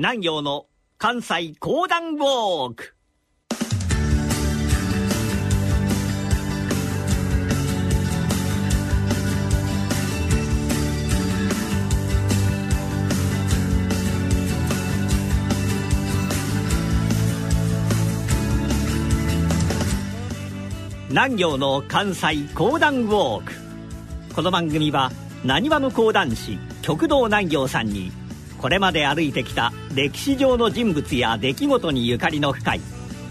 [0.00, 0.66] 南陽の
[0.96, 2.94] 関西講談ウォーク。
[21.08, 23.52] 南陽の関西講談ウォーク。
[24.32, 25.10] この番組は
[25.44, 28.12] なにわの講談師極道南陽さんに
[28.58, 32.80] これまで歩いてきた歴史上の人物や出来事にゆかりの深い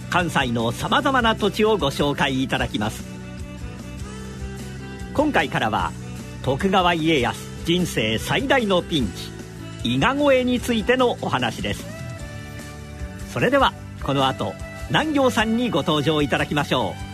[0.09, 3.03] 関西のさまざまな土地をご紹介いただきます。
[5.13, 5.91] 今回からは
[6.43, 9.11] 徳川家康人生最大のピン
[9.83, 11.85] チ伊賀越えについてのお話です。
[13.33, 13.73] それでは
[14.03, 14.53] この後
[14.89, 17.06] 南陽さんにご登場いただきましょう。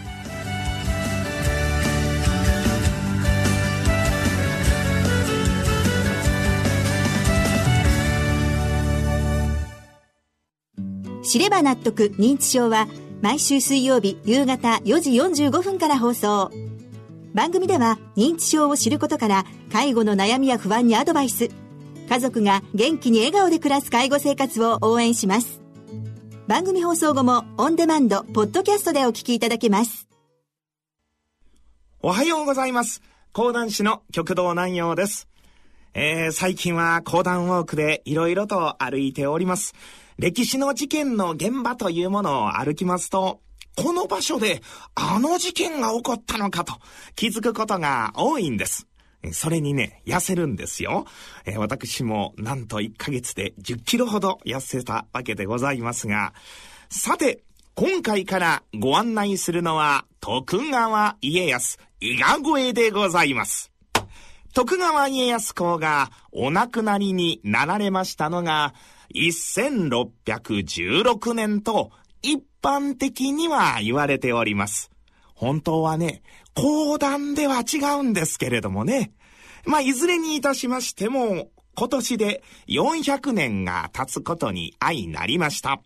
[11.33, 12.87] 知れば納得認知症は
[13.23, 16.51] 毎週水曜日夕方4時45分から放送。
[17.33, 21.49] 番組では認知症を知ることから介護の悩みや不安にアドバイス。
[22.07, 25.59] 家族が元気に笑顔で暮らす介護生活を応援します。
[26.47, 30.07] 番組放送後もオンデマンド、ポッドキャストでお聞きいただけます。
[32.03, 33.01] おはようございます。
[33.31, 35.27] 講談師の極道南陽です。
[35.95, 39.73] えー、最近は講談ウォークでいろいろと歩いております。
[40.17, 43.41] 歴史の事件の現場というものを歩きますと、
[43.75, 44.61] この場所で
[44.95, 46.73] あの事件が起こったのかと
[47.15, 48.87] 気づくことが多いんです。
[49.31, 51.05] それにね、痩せるんですよ。
[51.45, 56.33] えー、私もなんと1ヶ月で10キロほど痩せたわけでございますが、
[56.89, 57.43] さて、
[57.75, 63.71] 今回からご案内するのは徳川家康伊賀越えでございます。
[64.53, 68.75] 徳川家康公がお亡くなりになられましたのが、
[69.13, 74.91] 1616年と一般的には言われております。
[75.35, 76.21] 本当はね、
[76.55, 79.11] 講談では違うんですけれどもね。
[79.65, 85.81] まあ、いずれにいたしましても、今年で400年が経つことに相なりました。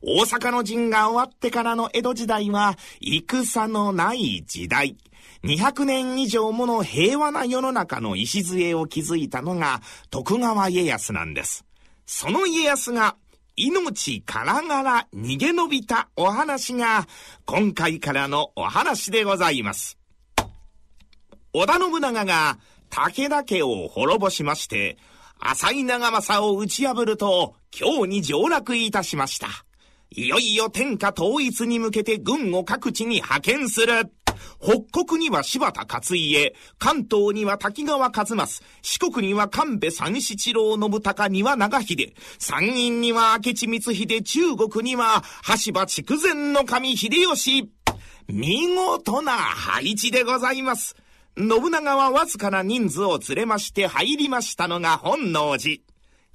[0.00, 4.96] 大阪の陣が終わってからの江戸時代は、戦のない時代。
[5.44, 11.64] 200年以上もの平和な世の中の礎を築いたのが徳川家康なんです。
[12.10, 13.16] その家康が
[13.54, 17.06] 命からがら逃げ延びたお話が
[17.44, 19.98] 今回からのお話でございます。
[21.52, 22.58] 織田信長が
[22.88, 24.96] 武田家を滅ぼしまして、
[25.38, 29.48] 浅井長政を打ち破ると今日に上洛いたしました。
[30.10, 34.10] いよいよ天下統一に向けて軍を各地に派遣する。
[34.60, 45.22] 北国には柴田勝家、関東には滝川一益、四国には神戸三七郎信孝には長秀、山陰には明智光秀、中国には
[45.64, 47.70] 橋場筑前の神秀吉。
[48.28, 50.94] 見事な配置でございます。
[51.38, 55.78] 信長はわずかな人数を連れまして入りましたのが本能寺。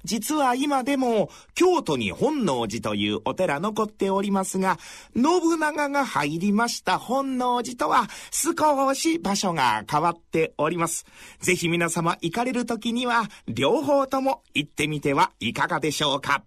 [0.04, 4.78] 実は今でも京都に本能寺というお寺残っておりますが、
[5.16, 11.06] 信長が入りました本能寺とは少し場所が変わっております。
[11.40, 16.44] ぜひ皆様行かれる時には両方とも行ってみてはいかがでしょうか。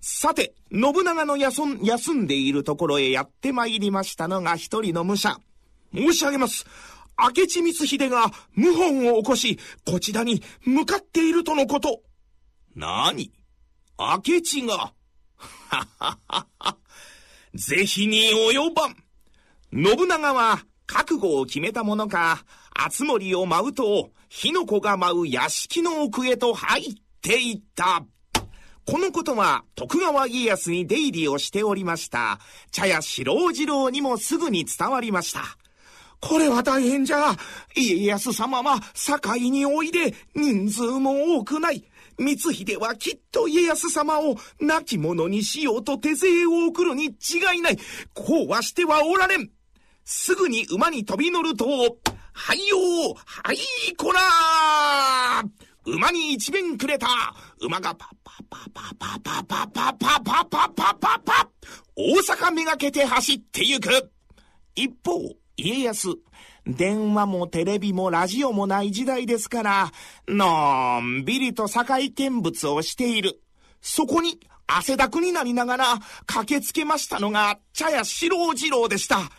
[0.00, 5.38] さて、信長の休んでいるところへやって参りましたのが一人の武者。
[5.94, 6.66] 申し上げます。
[7.18, 12.00] 明智光秀が謀反を起こし、こちらに向かっているとのこと。
[12.74, 13.32] 何？
[13.98, 14.74] 明智が。
[14.76, 14.94] は
[15.98, 16.76] ははは。
[17.54, 18.96] ぜひに及ばん。
[19.72, 22.44] 信長は覚悟を決めたものか、
[22.74, 28.04] 厚森を舞うと、火の粉が舞う屋敷の奥へと入っていった。
[28.84, 32.40] このことは徳川家康に出入りをしておりました、
[32.70, 35.56] 茶屋四郎次郎にもすぐに伝わりました。
[36.22, 37.34] これは大変じゃ。
[37.74, 41.84] 家康様は堺においで人数も多くない。
[42.16, 47.78] 光秀はきっと家康様を亡き者にしようと手勢を送るに違いない。
[48.14, 49.50] こうはしてはおられん。
[50.04, 53.58] すぐに馬に飛び乗ると、はいよはい
[53.96, 54.20] こら
[55.84, 57.08] 馬に一面くれた
[57.60, 61.50] 馬がパッパッパッパッパッパッパッパッパッパッパッパッパッパ
[61.96, 64.10] 大阪めがけて走ってゆく
[64.74, 66.18] 一方、家康、
[66.66, 69.92] 電話もテレビもラジオもない時代ですから、
[70.26, 73.40] のんびりと堺見物をしている。
[73.80, 75.84] そこに汗だくになりながら
[76.26, 79.30] 駆けつけましたのが茶屋四郎次郎でした。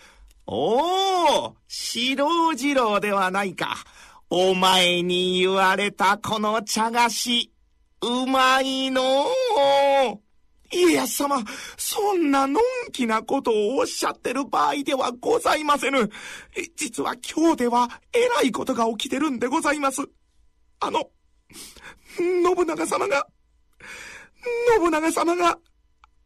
[0.46, 3.76] おお、四郎次郎ではないか。
[4.30, 7.52] お前に言われたこの茶菓子。
[8.02, 9.28] うまいの
[10.74, 11.44] 家康様、
[11.78, 16.10] そんなのんきなことをおっしゃってる場合ではございませぬ。
[16.76, 20.02] 実は今日ではえらいことが起きてるんでございます。
[20.80, 21.10] あの、
[22.18, 23.28] 信長様が、
[24.80, 25.60] 信長様が、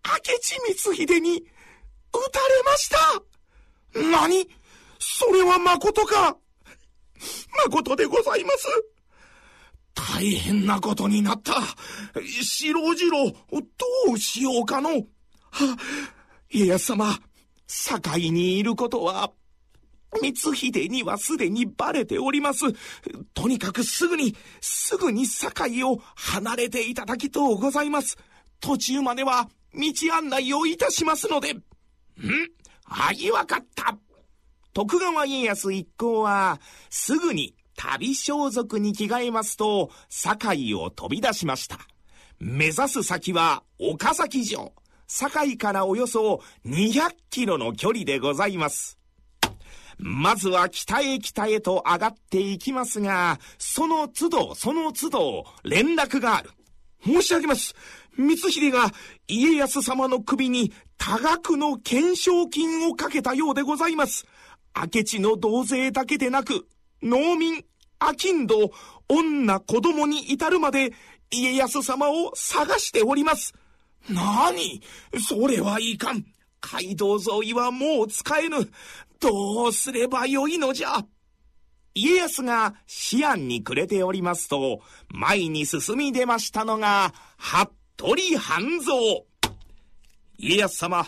[0.03, 1.43] 明智光秀に撃
[2.31, 2.97] たれました
[3.99, 4.47] 何？
[4.99, 6.37] それは誠か
[7.65, 8.67] 誠でございます。
[9.97, 11.53] 大変なことになった。
[12.43, 14.91] 白次郎、どうしようかの。
[14.91, 15.03] は、
[16.49, 17.19] 家康様、
[17.65, 19.31] 堺にいることは、
[20.21, 22.65] 光秀にはすでにバレております。
[23.33, 28.17] とにかくすぐに、すぐに堺を離れていただきとうございます。
[28.59, 29.81] 途中までは道
[30.13, 31.53] 案内をいたしますので。
[31.53, 31.63] ん？
[32.85, 33.97] あい、わかった。
[34.73, 41.77] 徳川家康一行は、すぐに旅装束に着替えますと、堺を飛び出しました。
[42.39, 44.73] 目指す先は岡崎城。
[45.07, 48.97] 堺からおよそ200キロの距離でございます。
[49.97, 56.49] まずは北へ北へと上がっていきますが、その都度その都度連絡がある。
[57.05, 57.73] 申し上げます。
[58.15, 58.91] 光秀が
[59.27, 64.25] 家康様の首に多額の懸賞金をかけたようでございます。
[64.75, 66.67] 明智の同勢だけでなく、
[67.01, 67.63] 農民、
[67.99, 68.47] 商人、
[69.07, 70.91] 女、子供に至るまで
[71.31, 73.53] 家康様を探しております。
[74.09, 74.81] 何？
[75.27, 76.25] それはいかん。
[76.61, 78.69] 街道沿いはもう使えぬ。
[79.19, 81.05] どうすればよいのじゃ。
[81.93, 82.75] 家康が
[83.11, 87.71] 思案に暮れておりますと、前に進み出ましたのが、服
[88.15, 89.23] 部半蔵。
[90.37, 91.07] 家康様、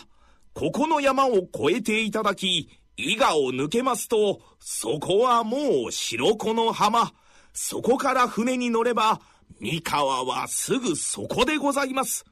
[0.52, 2.68] ここの山を越えていただき、
[3.02, 7.12] 伊賀を抜けますと、そこはもう白子の浜。
[7.54, 9.22] そこから船に乗れば、
[9.58, 12.26] 三河はすぐそこでございます。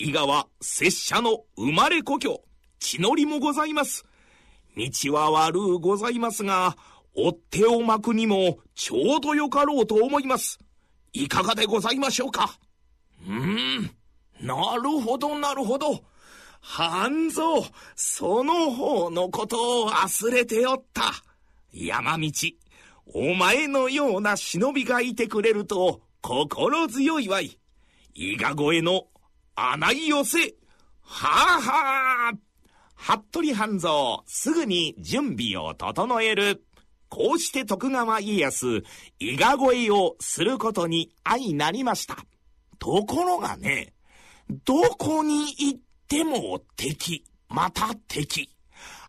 [0.00, 2.42] 伊賀は拙者の生まれ故郷、
[2.80, 4.04] 地のりもございます。
[4.76, 6.76] 道は悪うございますが、
[7.14, 10.58] 追っ手を巻くにもちょうどよかろうと思います。
[11.12, 12.58] いかがでございましょうか？
[13.24, 13.90] うーん、
[14.40, 16.02] なるほどなるほど。
[16.62, 17.42] 半蔵、
[17.96, 21.12] その方のことを忘れておった。
[21.72, 22.30] 山道、
[23.12, 27.58] お前のような忍びがいてくれると心強いわい。
[28.14, 29.08] 伊賀越えの
[29.56, 30.38] 穴井寄せ。
[31.02, 32.32] はあはあ。
[32.94, 36.64] 服部半蔵、すぐに準備を整える。
[37.08, 38.82] こうして徳川家康、
[39.18, 42.16] 伊賀越えをすることに相なりました。
[42.78, 43.92] ところがね、
[44.64, 45.80] どこに行っ
[46.12, 48.50] ても敵、また敵。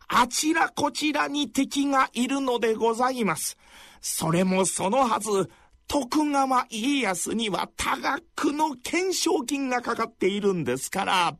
[0.08, 3.58] あちらこちらに敵がいるのでございます。
[4.00, 5.50] それもそのはず、
[5.86, 11.36] 徳川家康には多額の懸賞金がかかっているんですから、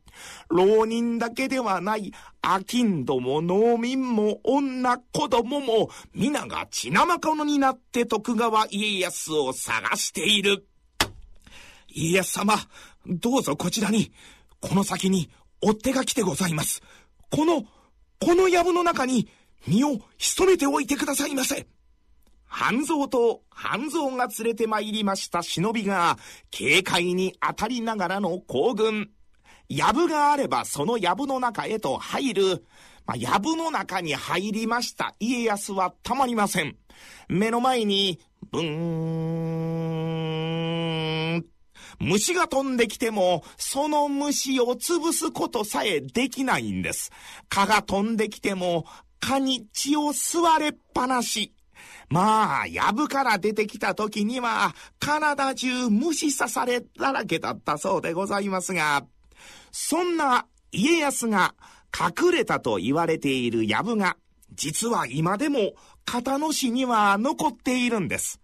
[0.51, 2.13] 浪人だけではない、
[2.43, 10.67] 商人も農民も女子供も、皆が血生者になって徳川家康を探している。
[11.89, 12.55] 家康様、
[13.07, 14.13] どうぞこちらに、
[14.61, 16.83] この先に追手が来てございます。
[17.31, 17.63] この、
[18.21, 19.29] この藪の中に
[19.67, 21.67] 身を潜めておいてくださいませ。
[22.47, 26.19] 半蔵と半蔵が連れて参りました忍びが、
[26.51, 29.11] 警戒に当たりながらの行軍。
[29.69, 32.65] 藪があればその藪の中へと入る。
[33.07, 36.77] まあ、藪の中に入りました家康はたまりません。
[37.29, 38.21] 目の前に、
[38.51, 40.64] ブーン
[42.01, 47.11] 虫が飛んできても、その虫を潰すことさえできないんです。
[47.49, 48.87] 蚊が飛んできても、
[49.21, 51.53] 蚊に血を吸われっぱなし。
[52.09, 59.05] まあ、藪から出てきた時には、体中虫刺されだらけだったそうでございますが、
[59.73, 61.55] そんな家康が
[61.93, 64.17] 隠れたと言われている藪が、
[64.53, 65.73] 実は今でも
[66.05, 68.41] 片野市には残っているんです。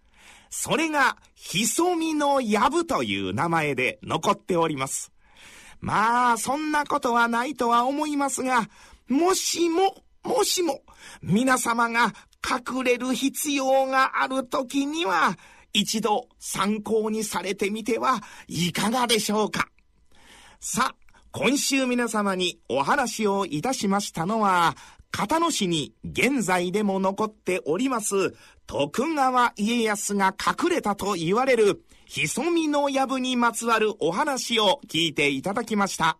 [0.51, 5.11] それが、潜みの藪という名前で残っております。
[5.79, 8.69] まあ、そんなことはないとは思いますが、
[9.07, 10.81] もしも、もしも、
[11.23, 12.13] 皆様が
[12.47, 15.37] 隠れる必要がある時には、
[15.73, 19.69] 一度参考にされてみてはいかがでしょうか。
[20.59, 20.95] さあ、
[21.31, 24.75] 今週皆様にお話をいたしましたのは、
[25.11, 28.33] 片野市に現在でも残っております、
[28.65, 36.17] 徳川家康が隠れたと言われる、潜みの藪にまつわるお話を聞いていただきました。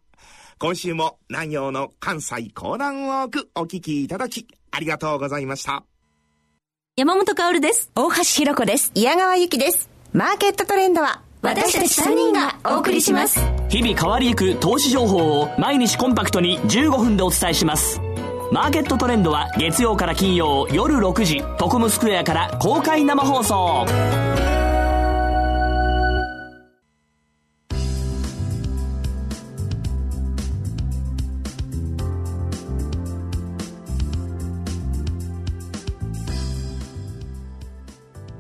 [0.60, 5.84] 今週も南陽の関西講談ウォークお聞きいただき、ありがとうございました。
[6.98, 7.90] 山本薫です。
[7.96, 8.92] 大橋弘子です。
[8.94, 9.90] 矢川ゆきです。
[10.14, 18.00] マーケットトレンドは、私たち3人がお送りします日々変わりゆく投資情報を毎日コンパクトに15分でお伝えします
[18.54, 23.86] マーケットトレンドは月曜から金曜夜6時トコムスクエアから公開生放送。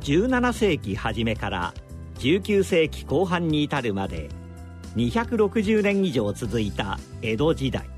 [0.02, 1.74] 17世紀初めから
[2.16, 4.30] 19世紀後半に至るまで
[4.98, 7.91] 260年以上続いた江戸時代。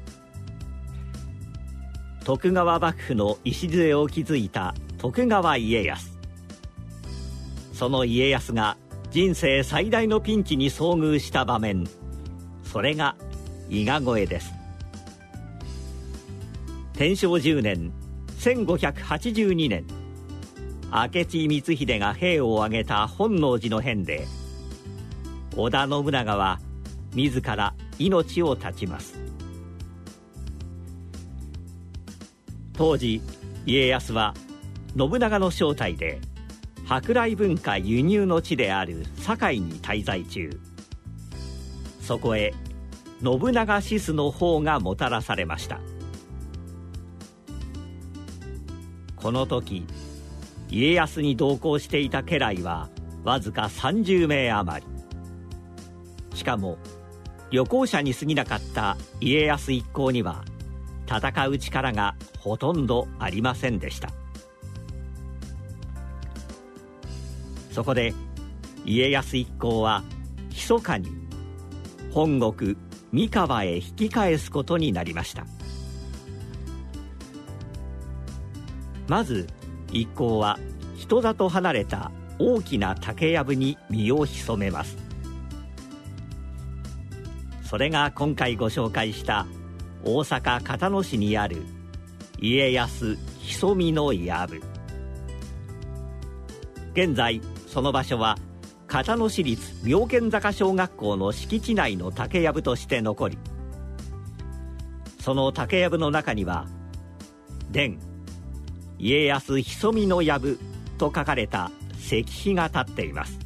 [2.24, 6.18] 徳川幕府の礎を築いた徳川家康。
[7.74, 8.78] その家康が
[9.12, 11.86] 人生最大のピンチに遭遇した場面。
[12.64, 13.18] それが
[13.70, 14.54] 伊賀越えです。
[16.94, 17.92] 天正10年
[18.40, 19.86] 1582年
[20.90, 24.28] 明智光秀が兵を挙げた本能寺の変で
[25.58, 26.62] 織田信長は
[27.14, 29.23] 自ら命を絶ちます。
[32.74, 33.22] 当時
[33.66, 34.34] 家康は
[34.98, 36.20] 信長の正体で
[36.86, 40.60] 舶来文化輸入の地である堺に滞在中。
[42.02, 42.54] そこへ
[43.24, 45.80] 信長シスの方がもたらされました。
[49.16, 49.86] この時
[50.70, 52.90] 家康に同行していた家来は
[53.24, 54.84] わずか30名余
[56.32, 56.38] り。
[56.38, 56.78] しかも
[57.52, 60.44] 旅行者に過ぎなかった家康一行には
[61.08, 64.10] 戦う力がほとんどありませんでした。
[67.72, 68.14] そこで
[68.86, 70.04] 家康一行は
[70.50, 71.10] 密かに
[72.12, 72.76] 本国
[73.14, 75.46] 三河へ引き返すことになりました。
[79.08, 79.48] まず
[79.94, 80.60] 一行は
[80.98, 84.98] 人里離れた大きな竹やぶに身を潜めます。
[87.64, 89.48] それが今回ご紹介した
[90.04, 91.64] 大阪交野市にある
[92.46, 94.60] 家康潜みの藪。
[96.92, 98.38] 現在その場所は
[98.86, 103.38] 片野市立妙見坂小学校の敷地内の竹やぶとして残り
[105.22, 106.68] その竹やぶの中には
[107.72, 107.98] 「伝
[109.00, 110.58] 家康潜みの藪」
[111.00, 113.40] と書かれた石碑が立っています。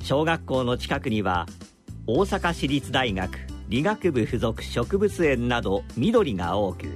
[0.00, 1.44] 小学校の近くには
[2.06, 6.86] 大阪市立大学理学部附属植物園など緑が多く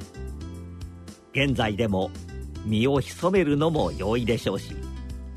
[1.32, 2.10] 現在でも
[2.64, 4.74] 身を潜めるのも容易でしょうし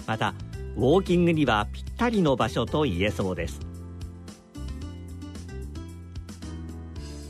[0.07, 0.33] また
[0.77, 3.59] ウォーキングにはぴったりの場所と言えそうです。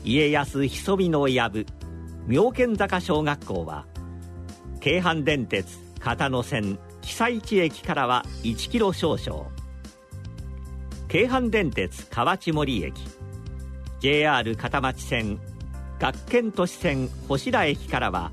[0.04, 1.66] 家康潜みの藪
[2.26, 3.86] 妙見坂小学校は
[4.80, 9.46] 京阪電鉄片野線木佐市駅からは1キロ少々。
[11.08, 12.94] 京阪電鉄河内森駅
[14.06, 15.40] JR 片町線
[15.98, 18.30] 学研都市線星田駅からは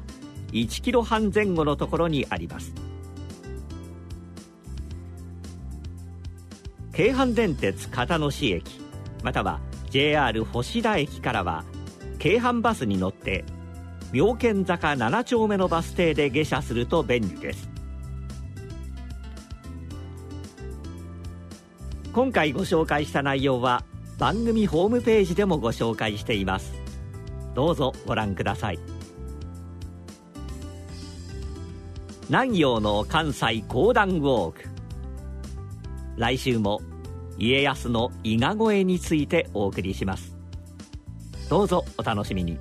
[0.51, 2.75] 1キロ半前後のところにあります。
[6.93, 8.79] 京阪電鉄片野市駅
[9.23, 11.63] または JR 星田駅からは
[12.19, 13.43] 京阪バスに乗って
[14.11, 17.67] 妙見坂7丁目のバス停で下車すると便利です。
[22.13, 23.83] 今回ご紹介した内容は
[24.17, 26.73] 番組ホームページでもご紹介しています。
[27.55, 28.79] どうぞご覧ください。
[32.29, 34.63] 南陽の関西講談ウォーク。
[36.17, 36.81] 来週も
[37.37, 40.35] 家康の伊賀越えについてお送りします。
[41.49, 42.57] どうぞお楽しみに。